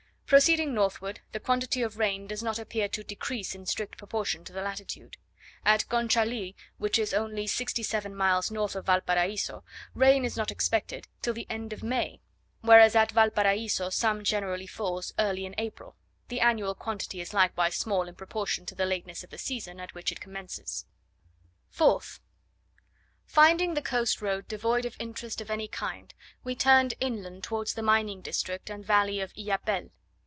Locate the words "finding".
23.25-23.73